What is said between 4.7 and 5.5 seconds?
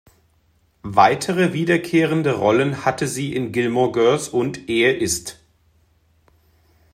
ist…".